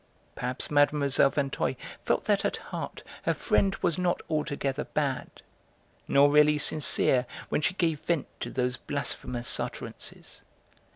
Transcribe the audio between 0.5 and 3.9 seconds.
Mlle. Vinteuil felt that at heart her friend